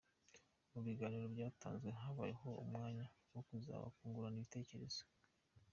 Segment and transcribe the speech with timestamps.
[0.71, 5.01] Mu biganiro byatanzwe, habayeho n’umwanya wo kubaza no kungurana ibitekerezo.